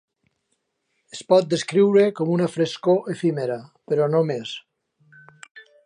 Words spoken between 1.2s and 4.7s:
pot descriure com una frescor efímera, però no més.